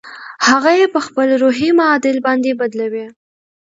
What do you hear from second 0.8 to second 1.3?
په خپل